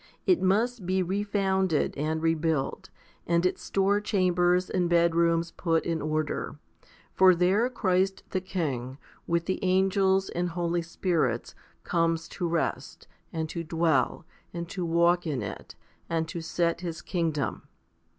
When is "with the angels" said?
9.27-10.29